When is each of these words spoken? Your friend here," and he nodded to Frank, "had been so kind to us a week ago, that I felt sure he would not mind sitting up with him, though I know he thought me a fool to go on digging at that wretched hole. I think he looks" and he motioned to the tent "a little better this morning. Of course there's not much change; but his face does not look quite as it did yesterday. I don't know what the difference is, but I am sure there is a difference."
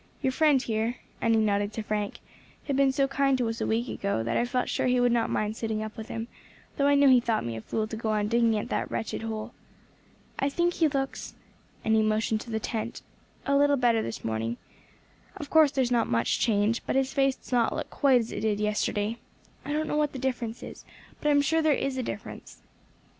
Your 0.23 0.31
friend 0.31 0.59
here," 0.59 0.95
and 1.21 1.35
he 1.35 1.39
nodded 1.41 1.71
to 1.73 1.83
Frank, 1.83 2.21
"had 2.65 2.75
been 2.75 2.91
so 2.91 3.07
kind 3.07 3.37
to 3.37 3.47
us 3.47 3.61
a 3.61 3.67
week 3.67 3.87
ago, 3.87 4.23
that 4.23 4.35
I 4.35 4.45
felt 4.45 4.67
sure 4.67 4.87
he 4.87 4.99
would 4.99 5.11
not 5.11 5.29
mind 5.29 5.55
sitting 5.55 5.83
up 5.83 5.95
with 5.95 6.07
him, 6.07 6.27
though 6.75 6.87
I 6.87 6.95
know 6.95 7.07
he 7.07 7.19
thought 7.19 7.45
me 7.45 7.55
a 7.55 7.61
fool 7.61 7.85
to 7.85 7.95
go 7.95 8.09
on 8.09 8.27
digging 8.27 8.57
at 8.57 8.69
that 8.69 8.89
wretched 8.89 9.21
hole. 9.21 9.53
I 10.39 10.49
think 10.49 10.73
he 10.73 10.87
looks" 10.87 11.35
and 11.85 11.95
he 11.95 12.01
motioned 12.01 12.41
to 12.41 12.49
the 12.49 12.59
tent 12.59 13.03
"a 13.45 13.55
little 13.55 13.77
better 13.77 14.01
this 14.01 14.25
morning. 14.25 14.57
Of 15.37 15.51
course 15.51 15.69
there's 15.69 15.91
not 15.91 16.07
much 16.07 16.39
change; 16.39 16.81
but 16.87 16.95
his 16.95 17.13
face 17.13 17.35
does 17.35 17.51
not 17.51 17.75
look 17.75 17.91
quite 17.91 18.21
as 18.21 18.31
it 18.31 18.39
did 18.41 18.59
yesterday. 18.59 19.17
I 19.63 19.71
don't 19.71 19.87
know 19.87 19.97
what 19.97 20.13
the 20.13 20.17
difference 20.17 20.63
is, 20.63 20.83
but 21.19 21.27
I 21.27 21.31
am 21.31 21.43
sure 21.43 21.61
there 21.61 21.73
is 21.73 21.99
a 21.99 22.01
difference." 22.01 22.63